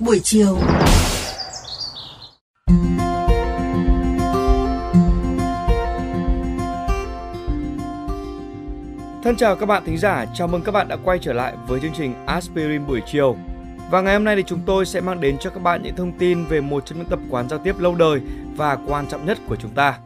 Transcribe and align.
Buổi 0.00 0.20
chiều. 0.24 0.58
Thân 9.24 9.36
chào 9.36 9.56
các 9.56 9.66
bạn 9.66 9.82
thính 9.86 9.98
giả, 9.98 10.26
chào 10.34 10.48
mừng 10.48 10.62
các 10.62 10.72
bạn 10.72 10.88
đã 10.88 10.96
quay 11.04 11.18
trở 11.22 11.32
lại 11.32 11.52
với 11.68 11.80
chương 11.80 11.92
trình 11.98 12.14
Aspirin 12.26 12.86
buổi 12.86 13.00
chiều. 13.06 13.36
Và 13.90 14.00
ngày 14.00 14.14
hôm 14.14 14.24
nay 14.24 14.36
thì 14.36 14.42
chúng 14.46 14.60
tôi 14.66 14.86
sẽ 14.86 15.00
mang 15.00 15.20
đến 15.20 15.36
cho 15.40 15.50
các 15.50 15.62
bạn 15.62 15.82
những 15.82 15.96
thông 15.96 16.18
tin 16.18 16.44
về 16.44 16.60
một 16.60 16.86
trong 16.86 16.98
những 16.98 17.08
tập 17.08 17.18
quán 17.30 17.48
giao 17.48 17.58
tiếp 17.58 17.78
lâu 17.78 17.94
đời 17.94 18.20
và 18.56 18.78
quan 18.86 19.06
trọng 19.06 19.26
nhất 19.26 19.38
của 19.48 19.56
chúng 19.56 19.70
ta. 19.70 19.98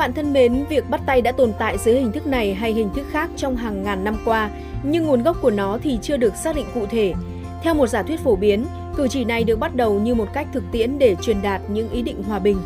Bạn 0.00 0.12
thân 0.12 0.32
mến, 0.32 0.64
việc 0.68 0.90
bắt 0.90 1.00
tay 1.06 1.22
đã 1.22 1.32
tồn 1.32 1.52
tại 1.58 1.78
dưới 1.78 1.94
hình 1.94 2.12
thức 2.12 2.26
này 2.26 2.54
hay 2.54 2.72
hình 2.72 2.90
thức 2.94 3.06
khác 3.10 3.30
trong 3.36 3.56
hàng 3.56 3.82
ngàn 3.82 4.04
năm 4.04 4.16
qua, 4.24 4.50
nhưng 4.82 5.04
nguồn 5.04 5.22
gốc 5.22 5.36
của 5.42 5.50
nó 5.50 5.78
thì 5.82 5.98
chưa 6.02 6.16
được 6.16 6.36
xác 6.36 6.56
định 6.56 6.66
cụ 6.74 6.86
thể. 6.86 7.14
Theo 7.62 7.74
một 7.74 7.86
giả 7.86 8.02
thuyết 8.02 8.20
phổ 8.20 8.36
biến, 8.36 8.64
cử 8.96 9.08
chỉ 9.08 9.24
này 9.24 9.44
được 9.44 9.58
bắt 9.58 9.74
đầu 9.74 10.00
như 10.00 10.14
một 10.14 10.28
cách 10.32 10.46
thực 10.52 10.64
tiễn 10.72 10.98
để 10.98 11.16
truyền 11.22 11.42
đạt 11.42 11.60
những 11.68 11.90
ý 11.90 12.02
định 12.02 12.22
hòa 12.22 12.38
bình. 12.38 12.56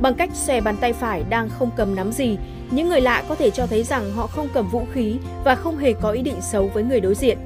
Bằng 0.00 0.14
cách 0.14 0.30
xòe 0.34 0.60
bàn 0.60 0.76
tay 0.80 0.92
phải 0.92 1.24
đang 1.28 1.48
không 1.48 1.70
cầm 1.76 1.94
nắm 1.94 2.12
gì, 2.12 2.38
những 2.70 2.88
người 2.88 3.00
lạ 3.00 3.24
có 3.28 3.34
thể 3.34 3.50
cho 3.50 3.66
thấy 3.66 3.82
rằng 3.82 4.12
họ 4.12 4.26
không 4.26 4.48
cầm 4.54 4.68
vũ 4.68 4.82
khí 4.92 5.16
và 5.44 5.54
không 5.54 5.78
hề 5.78 5.92
có 5.92 6.10
ý 6.10 6.22
định 6.22 6.40
xấu 6.40 6.70
với 6.74 6.82
người 6.82 7.00
đối 7.00 7.14
diện. 7.14 7.38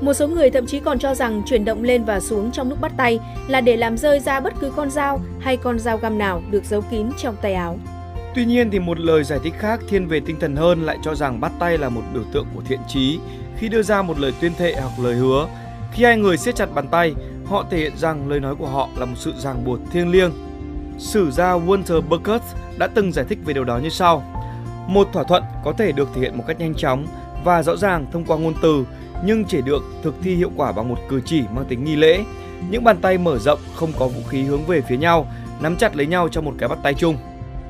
Một 0.00 0.14
số 0.14 0.28
người 0.28 0.50
thậm 0.50 0.66
chí 0.66 0.80
còn 0.80 0.98
cho 0.98 1.14
rằng 1.14 1.42
chuyển 1.46 1.64
động 1.64 1.82
lên 1.82 2.04
và 2.04 2.20
xuống 2.20 2.50
trong 2.50 2.68
lúc 2.68 2.80
bắt 2.80 2.92
tay 2.96 3.20
là 3.48 3.60
để 3.60 3.76
làm 3.76 3.96
rơi 3.96 4.20
ra 4.20 4.40
bất 4.40 4.54
cứ 4.60 4.70
con 4.76 4.90
dao 4.90 5.20
hay 5.40 5.56
con 5.56 5.78
dao 5.78 5.98
găm 5.98 6.18
nào 6.18 6.42
được 6.50 6.64
giấu 6.64 6.80
kín 6.90 7.06
trong 7.18 7.36
tay 7.42 7.54
áo. 7.54 7.78
Tuy 8.34 8.44
nhiên 8.44 8.70
thì 8.70 8.78
một 8.78 9.00
lời 9.00 9.24
giải 9.24 9.38
thích 9.42 9.54
khác 9.58 9.80
thiên 9.88 10.08
về 10.08 10.20
tinh 10.20 10.36
thần 10.40 10.56
hơn 10.56 10.82
lại 10.82 10.98
cho 11.04 11.14
rằng 11.14 11.40
bắt 11.40 11.52
tay 11.58 11.78
là 11.78 11.88
một 11.88 12.02
biểu 12.14 12.22
tượng 12.32 12.46
của 12.54 12.62
thiện 12.68 12.80
trí. 12.88 13.18
Khi 13.56 13.68
đưa 13.68 13.82
ra 13.82 14.02
một 14.02 14.18
lời 14.18 14.32
tuyên 14.40 14.52
thệ 14.58 14.74
hoặc 14.80 15.04
lời 15.04 15.14
hứa, 15.14 15.48
khi 15.92 16.04
hai 16.04 16.16
người 16.16 16.36
siết 16.36 16.56
chặt 16.56 16.74
bàn 16.74 16.88
tay, 16.88 17.14
họ 17.46 17.64
thể 17.70 17.78
hiện 17.78 17.92
rằng 17.96 18.28
lời 18.28 18.40
nói 18.40 18.54
của 18.54 18.66
họ 18.66 18.88
là 18.96 19.04
một 19.04 19.14
sự 19.16 19.32
ràng 19.38 19.64
buộc 19.64 19.78
thiêng 19.92 20.10
liêng. 20.10 20.32
Sử 20.98 21.30
gia 21.30 21.52
Walter 21.58 22.00
Burkert 22.00 22.42
đã 22.78 22.86
từng 22.86 23.12
giải 23.12 23.24
thích 23.28 23.38
về 23.44 23.54
điều 23.54 23.64
đó 23.64 23.78
như 23.78 23.88
sau. 23.88 24.24
Một 24.86 25.08
thỏa 25.12 25.24
thuận 25.24 25.42
có 25.64 25.72
thể 25.72 25.92
được 25.92 26.08
thể 26.14 26.20
hiện 26.20 26.38
một 26.38 26.44
cách 26.46 26.60
nhanh 26.60 26.74
chóng 26.74 27.06
và 27.44 27.62
rõ 27.62 27.76
ràng 27.76 28.06
thông 28.12 28.24
qua 28.24 28.38
ngôn 28.38 28.54
từ, 28.62 28.84
nhưng 29.24 29.44
chỉ 29.44 29.62
được 29.62 29.82
thực 30.02 30.14
thi 30.22 30.34
hiệu 30.34 30.50
quả 30.56 30.72
bằng 30.72 30.88
một 30.88 30.98
cử 31.08 31.20
chỉ 31.24 31.42
mang 31.54 31.64
tính 31.64 31.84
nghi 31.84 31.96
lễ. 31.96 32.24
Những 32.70 32.84
bàn 32.84 32.96
tay 33.00 33.18
mở 33.18 33.38
rộng 33.38 33.60
không 33.74 33.92
có 33.98 34.06
vũ 34.06 34.20
khí 34.28 34.42
hướng 34.42 34.64
về 34.66 34.80
phía 34.80 34.96
nhau, 34.96 35.26
nắm 35.60 35.76
chặt 35.76 35.96
lấy 35.96 36.06
nhau 36.06 36.28
trong 36.28 36.44
một 36.44 36.54
cái 36.58 36.68
bắt 36.68 36.78
tay 36.82 36.94
chung. 36.94 37.16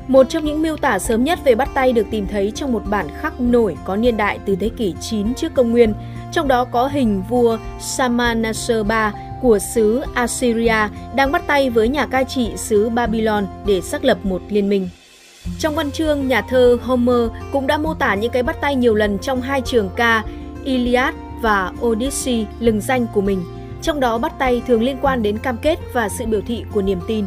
Một 0.09 0.27
trong 0.29 0.45
những 0.45 0.63
miêu 0.63 0.77
tả 0.77 0.99
sớm 0.99 1.25
nhất 1.25 1.39
về 1.45 1.55
bắt 1.55 1.69
tay 1.75 1.93
được 1.93 2.07
tìm 2.11 2.27
thấy 2.27 2.53
trong 2.55 2.73
một 2.73 2.83
bản 2.87 3.07
khắc 3.21 3.41
nổi 3.41 3.77
có 3.85 3.97
niên 3.97 4.17
đại 4.17 4.39
từ 4.47 4.57
thế 4.57 4.69
kỷ 4.69 4.95
9 5.01 5.35
trước 5.35 5.55
công 5.55 5.71
nguyên. 5.71 5.95
Trong 6.33 6.49
đó 6.49 6.65
có 6.65 6.87
hình 6.87 7.23
vua 7.29 7.59
Shalmaneser 7.81 8.87
III 8.91 9.21
của 9.43 9.59
xứ 9.59 10.03
Assyria 10.15 10.89
đang 11.15 11.33
bắt 11.33 11.43
tay 11.47 11.71
với 11.71 11.89
nhà 11.89 12.07
cai 12.07 12.25
trị 12.25 12.51
xứ 12.57 12.89
Babylon 12.89 13.47
để 13.67 13.81
xác 13.81 14.05
lập 14.05 14.19
một 14.23 14.43
liên 14.49 14.69
minh. 14.69 14.89
Trong 15.59 15.75
văn 15.75 15.91
chương, 15.91 16.29
nhà 16.29 16.43
thơ 16.43 16.79
Homer 16.83 17.31
cũng 17.53 17.67
đã 17.67 17.79
mô 17.79 17.95
tả 17.95 18.15
những 18.15 18.33
cái 18.33 18.43
bắt 18.43 18.57
tay 18.61 18.77
nhiều 18.77 18.95
lần 18.95 19.19
trong 19.19 19.41
hai 19.41 19.61
trường 19.61 19.91
ca 19.97 20.25
Iliad 20.65 21.15
và 21.41 21.73
Odyssey 21.83 22.47
lừng 22.61 22.81
danh 22.81 23.07
của 23.15 23.21
mình. 23.21 23.43
Trong 23.83 24.01
đó 24.01 24.19
bắt 24.19 24.33
tay 24.39 24.63
thường 24.67 24.83
liên 24.83 24.97
quan 25.03 25.23
đến 25.23 25.39
cam 25.39 25.57
kết 25.57 25.79
và 25.93 26.09
sự 26.09 26.27
biểu 26.27 26.41
thị 26.47 26.65
của 26.73 26.83
niềm 26.83 27.01
tin. 27.07 27.25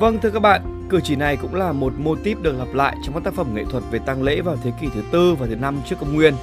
Vâng 0.00 0.18
thưa 0.22 0.30
các 0.30 0.40
bạn, 0.40 0.71
cử 0.92 1.00
chỉ 1.04 1.16
này 1.16 1.36
cũng 1.36 1.54
là 1.54 1.72
một 1.72 1.92
mô 1.98 2.14
típ 2.14 2.42
được 2.42 2.58
lặp 2.58 2.74
lại 2.74 2.96
trong 3.04 3.14
các 3.14 3.24
tác 3.24 3.34
phẩm 3.34 3.46
nghệ 3.54 3.64
thuật 3.70 3.82
về 3.90 3.98
tang 3.98 4.22
lễ 4.22 4.40
vào 4.40 4.56
thế 4.64 4.72
kỷ 4.80 4.86
thứ 4.94 5.02
tư 5.12 5.34
và 5.34 5.46
thứ 5.46 5.56
năm 5.56 5.76
trước 5.88 5.96
công 6.00 6.14
nguyên. 6.14 6.34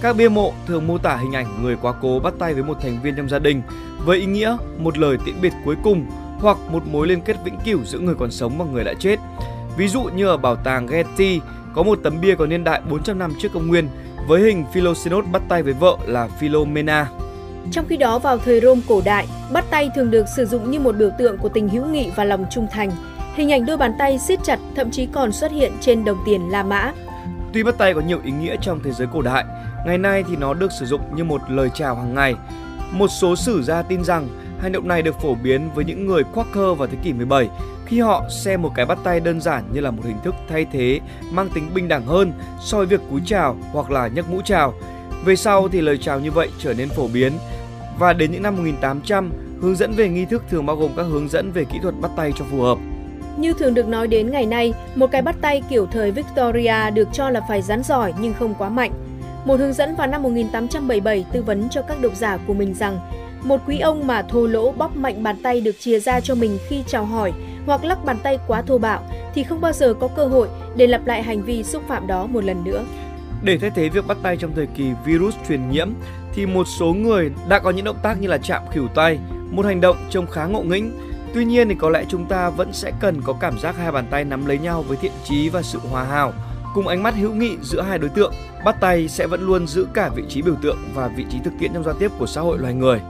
Các 0.00 0.16
bia 0.16 0.28
mộ 0.28 0.52
thường 0.66 0.86
mô 0.86 0.98
tả 0.98 1.16
hình 1.16 1.32
ảnh 1.32 1.62
người 1.62 1.76
quá 1.82 1.94
cố 2.02 2.20
bắt 2.22 2.34
tay 2.38 2.54
với 2.54 2.62
một 2.62 2.78
thành 2.82 2.98
viên 3.02 3.16
trong 3.16 3.28
gia 3.28 3.38
đình 3.38 3.62
với 4.04 4.18
ý 4.18 4.26
nghĩa 4.26 4.56
một 4.78 4.98
lời 4.98 5.18
tiễn 5.26 5.40
biệt 5.40 5.52
cuối 5.64 5.76
cùng 5.82 6.06
hoặc 6.40 6.58
một 6.70 6.82
mối 6.86 7.08
liên 7.08 7.20
kết 7.20 7.36
vĩnh 7.44 7.58
cửu 7.64 7.84
giữa 7.84 7.98
người 7.98 8.14
còn 8.14 8.30
sống 8.30 8.58
và 8.58 8.64
người 8.64 8.84
đã 8.84 8.94
chết. 8.98 9.16
Ví 9.76 9.88
dụ 9.88 10.02
như 10.02 10.26
ở 10.26 10.36
bảo 10.36 10.56
tàng 10.56 10.86
Getty 10.86 11.40
có 11.74 11.82
một 11.82 11.98
tấm 12.02 12.20
bia 12.20 12.34
có 12.34 12.46
niên 12.46 12.64
đại 12.64 12.80
400 12.90 13.18
năm 13.18 13.32
trước 13.38 13.48
công 13.54 13.66
nguyên 13.66 13.88
với 14.28 14.42
hình 14.42 14.64
Philoxenos 14.72 15.26
bắt 15.32 15.42
tay 15.48 15.62
với 15.62 15.72
vợ 15.72 15.96
là 16.06 16.28
Philomena. 16.28 17.08
Trong 17.72 17.84
khi 17.88 17.96
đó 17.96 18.18
vào 18.18 18.38
thời 18.38 18.60
Rome 18.60 18.80
cổ 18.88 19.02
đại, 19.04 19.26
bắt 19.52 19.64
tay 19.70 19.90
thường 19.94 20.10
được 20.10 20.24
sử 20.36 20.46
dụng 20.46 20.70
như 20.70 20.80
một 20.80 20.96
biểu 20.96 21.10
tượng 21.18 21.38
của 21.38 21.48
tình 21.48 21.68
hữu 21.68 21.86
nghị 21.86 22.10
và 22.16 22.24
lòng 22.24 22.44
trung 22.50 22.66
thành. 22.72 22.90
Hình 23.36 23.52
ảnh 23.52 23.66
đôi 23.66 23.76
bàn 23.76 23.92
tay 23.98 24.18
siết 24.18 24.38
chặt 24.44 24.58
thậm 24.74 24.90
chí 24.90 25.06
còn 25.06 25.32
xuất 25.32 25.52
hiện 25.52 25.72
trên 25.80 26.04
đồng 26.04 26.18
tiền 26.26 26.50
La 26.50 26.62
Mã. 26.62 26.92
Tuy 27.52 27.62
bắt 27.62 27.78
tay 27.78 27.94
có 27.94 28.00
nhiều 28.00 28.20
ý 28.24 28.30
nghĩa 28.30 28.56
trong 28.60 28.80
thế 28.84 28.92
giới 28.92 29.08
cổ 29.12 29.22
đại, 29.22 29.44
ngày 29.86 29.98
nay 29.98 30.24
thì 30.28 30.36
nó 30.36 30.54
được 30.54 30.72
sử 30.72 30.86
dụng 30.86 31.00
như 31.16 31.24
một 31.24 31.40
lời 31.48 31.70
chào 31.74 31.94
hàng 31.94 32.14
ngày. 32.14 32.34
Một 32.92 33.08
số 33.08 33.36
sử 33.36 33.62
gia 33.62 33.82
tin 33.82 34.04
rằng 34.04 34.28
hành 34.60 34.72
động 34.72 34.88
này 34.88 35.02
được 35.02 35.20
phổ 35.20 35.34
biến 35.34 35.70
với 35.74 35.84
những 35.84 36.06
người 36.06 36.22
Quaker 36.24 36.78
vào 36.78 36.86
thế 36.86 36.98
kỷ 37.02 37.12
17 37.12 37.48
khi 37.86 38.00
họ 38.00 38.24
xem 38.44 38.62
một 38.62 38.72
cái 38.74 38.86
bắt 38.86 38.98
tay 39.04 39.20
đơn 39.20 39.40
giản 39.40 39.64
như 39.72 39.80
là 39.80 39.90
một 39.90 40.02
hình 40.04 40.18
thức 40.24 40.34
thay 40.48 40.66
thế 40.72 41.00
mang 41.30 41.48
tính 41.54 41.70
bình 41.74 41.88
đẳng 41.88 42.06
hơn 42.06 42.32
so 42.60 42.76
với 42.76 42.86
việc 42.86 43.00
cúi 43.10 43.20
chào 43.26 43.56
hoặc 43.72 43.90
là 43.90 44.08
nhấc 44.08 44.30
mũ 44.30 44.40
chào. 44.44 44.74
Về 45.24 45.36
sau 45.36 45.68
thì 45.68 45.80
lời 45.80 45.98
chào 45.98 46.20
như 46.20 46.30
vậy 46.30 46.48
trở 46.58 46.74
nên 46.74 46.88
phổ 46.88 47.08
biến 47.08 47.32
và 47.98 48.12
đến 48.12 48.32
những 48.32 48.42
năm 48.42 48.56
1800, 48.56 49.32
hướng 49.60 49.76
dẫn 49.76 49.92
về 49.92 50.08
nghi 50.08 50.24
thức 50.24 50.42
thường 50.50 50.66
bao 50.66 50.76
gồm 50.76 50.90
các 50.96 51.02
hướng 51.02 51.28
dẫn 51.28 51.52
về 51.52 51.64
kỹ 51.64 51.78
thuật 51.82 51.94
bắt 52.00 52.10
tay 52.16 52.32
cho 52.36 52.44
phù 52.50 52.62
hợp. 52.62 52.78
Như 53.36 53.52
thường 53.52 53.74
được 53.74 53.88
nói 53.88 54.08
đến 54.08 54.30
ngày 54.30 54.46
nay, 54.46 54.74
một 54.94 55.06
cái 55.06 55.22
bắt 55.22 55.36
tay 55.40 55.62
kiểu 55.68 55.86
thời 55.86 56.10
Victoria 56.10 56.90
được 56.94 57.08
cho 57.12 57.30
là 57.30 57.40
phải 57.48 57.62
rắn 57.62 57.82
giỏi 57.82 58.14
nhưng 58.20 58.34
không 58.34 58.54
quá 58.54 58.68
mạnh. 58.68 58.92
Một 59.44 59.60
hướng 59.60 59.72
dẫn 59.72 59.96
vào 59.96 60.06
năm 60.06 60.22
1877 60.22 61.24
tư 61.32 61.42
vấn 61.42 61.68
cho 61.68 61.82
các 61.82 62.00
độc 62.00 62.16
giả 62.16 62.38
của 62.46 62.54
mình 62.54 62.74
rằng 62.74 62.98
một 63.42 63.60
quý 63.66 63.78
ông 63.78 64.06
mà 64.06 64.22
thô 64.22 64.46
lỗ 64.46 64.72
bóp 64.72 64.96
mạnh 64.96 65.22
bàn 65.22 65.36
tay 65.42 65.60
được 65.60 65.80
chia 65.80 65.98
ra 65.98 66.20
cho 66.20 66.34
mình 66.34 66.58
khi 66.68 66.84
chào 66.86 67.04
hỏi 67.04 67.32
hoặc 67.66 67.84
lắc 67.84 68.04
bàn 68.04 68.16
tay 68.22 68.38
quá 68.46 68.62
thô 68.62 68.78
bạo 68.78 69.02
thì 69.34 69.42
không 69.42 69.60
bao 69.60 69.72
giờ 69.72 69.94
có 69.94 70.08
cơ 70.08 70.26
hội 70.26 70.48
để 70.76 70.86
lặp 70.86 71.06
lại 71.06 71.22
hành 71.22 71.42
vi 71.42 71.62
xúc 71.62 71.82
phạm 71.88 72.06
đó 72.06 72.26
một 72.26 72.44
lần 72.44 72.64
nữa. 72.64 72.84
Để 73.42 73.58
thay 73.58 73.70
thế 73.70 73.88
việc 73.88 74.06
bắt 74.06 74.16
tay 74.22 74.36
trong 74.36 74.52
thời 74.54 74.66
kỳ 74.66 74.84
virus 75.04 75.34
truyền 75.48 75.70
nhiễm 75.70 75.90
thì 76.34 76.46
một 76.46 76.66
số 76.78 76.86
người 76.86 77.30
đã 77.48 77.58
có 77.58 77.70
những 77.70 77.84
động 77.84 77.98
tác 78.02 78.20
như 78.20 78.28
là 78.28 78.38
chạm 78.38 78.62
khỉu 78.72 78.88
tay, 78.94 79.18
một 79.50 79.66
hành 79.66 79.80
động 79.80 79.96
trông 80.10 80.26
khá 80.26 80.46
ngộ 80.46 80.62
nghĩnh. 80.62 80.92
Tuy 81.34 81.44
nhiên 81.44 81.68
thì 81.68 81.74
có 81.74 81.90
lẽ 81.90 82.04
chúng 82.08 82.26
ta 82.26 82.50
vẫn 82.50 82.72
sẽ 82.72 82.92
cần 83.00 83.22
có 83.22 83.32
cảm 83.40 83.58
giác 83.58 83.76
hai 83.76 83.92
bàn 83.92 84.06
tay 84.10 84.24
nắm 84.24 84.46
lấy 84.46 84.58
nhau 84.58 84.84
với 84.88 84.96
thiện 84.96 85.12
chí 85.24 85.48
và 85.48 85.62
sự 85.62 85.78
hòa 85.90 86.04
hảo, 86.04 86.32
cùng 86.74 86.88
ánh 86.88 87.02
mắt 87.02 87.14
hữu 87.14 87.32
nghị 87.32 87.56
giữa 87.62 87.82
hai 87.82 87.98
đối 87.98 88.10
tượng. 88.10 88.32
Bắt 88.64 88.76
tay 88.80 89.08
sẽ 89.08 89.26
vẫn 89.26 89.46
luôn 89.46 89.66
giữ 89.66 89.86
cả 89.94 90.10
vị 90.16 90.22
trí 90.28 90.42
biểu 90.42 90.54
tượng 90.62 90.78
và 90.94 91.08
vị 91.08 91.24
trí 91.30 91.38
thực 91.44 91.52
tiễn 91.58 91.74
trong 91.74 91.84
giao 91.84 91.94
tiếp 91.94 92.10
của 92.18 92.26
xã 92.26 92.40
hội 92.40 92.58
loài 92.58 92.74
người. 92.74 93.00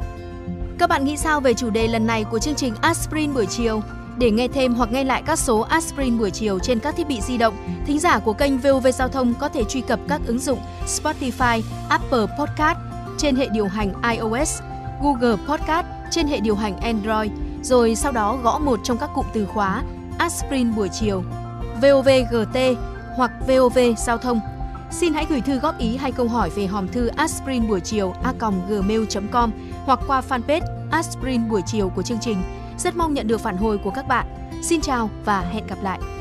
Các 0.78 0.88
bạn 0.88 1.05
nghĩ 1.05 1.16
sao 1.16 1.41
về 1.41 1.55
chủ 1.55 1.71
đề 1.71 1.88
lần 1.88 2.06
này 2.06 2.25
của 2.25 2.38
chương 2.38 2.55
trình 2.55 2.75
Aspirin 2.81 3.34
buổi 3.34 3.47
chiều? 3.47 3.82
Để 4.19 4.31
nghe 4.31 4.49
thêm 4.49 4.75
hoặc 4.75 4.93
nghe 4.93 5.05
lại 5.05 5.22
các 5.26 5.38
số 5.38 5.60
Aspirin 5.60 6.19
buổi 6.19 6.31
chiều 6.31 6.59
trên 6.59 6.81
các 6.81 6.97
thiết 6.97 7.09
bị 7.09 7.21
di 7.21 7.38
động, 7.38 7.55
thính 7.87 7.99
giả 7.99 8.19
của 8.19 8.32
kênh 8.32 8.59
VOV 8.59 8.87
Giao 8.94 9.09
thông 9.09 9.34
có 9.34 9.49
thể 9.49 9.65
truy 9.65 9.81
cập 9.81 10.00
các 10.09 10.21
ứng 10.26 10.38
dụng 10.38 10.59
Spotify, 10.87 11.62
Apple 11.88 12.26
Podcast 12.38 12.78
trên 13.19 13.37
hệ 13.37 13.49
điều 13.53 13.66
hành 13.66 13.93
iOS, 14.12 14.60
Google 15.03 15.37
Podcast 15.49 15.87
trên 16.10 16.26
hệ 16.26 16.41
điều 16.41 16.55
hành 16.55 16.81
Android, 16.81 17.31
rồi 17.66 17.94
sau 17.94 18.12
đó 18.12 18.38
gõ 18.43 18.59
một 18.59 18.81
trong 18.84 18.99
các 18.99 19.10
cụm 19.15 19.27
từ 19.32 19.47
khóa 19.47 19.82
Aspirin 20.19 20.75
buổi 20.75 20.88
chiều, 20.88 21.22
VOVGT 21.82 22.59
hoặc 23.16 23.31
VOV 23.49 23.78
Giao 23.99 24.19
thông. 24.19 24.41
Xin 24.91 25.15
hãy 25.15 25.27
gửi 25.28 25.41
thư 25.41 25.59
góp 25.59 25.78
ý 25.78 25.97
hay 25.97 26.12
câu 26.12 26.28
hỏi 26.28 26.50
về 26.50 26.66
hòm 26.66 26.88
thư 26.88 27.06
aspirin 27.06 27.69
buổi 27.69 27.81
chiều 27.81 28.15
a.gmail.com 28.22 29.50
hoặc 29.84 30.00
qua 30.06 30.22
fanpage 30.28 30.91
Aspirin 30.91 31.49
buổi 31.49 31.62
chiều 31.66 31.88
của 31.88 32.03
chương 32.03 32.19
trình. 32.21 32.43
Rất 32.78 32.97
mong 32.97 33.15
nhận 33.15 33.26
được 33.26 33.41
phản 33.41 33.56
hồi 33.56 33.78
của 33.78 33.91
các 33.91 34.09
bạn. 34.09 34.26
Xin 34.62 34.81
chào 34.81 35.10
và 35.25 35.41
hẹn 35.41 35.66
gặp 35.66 35.78
lại! 35.82 36.16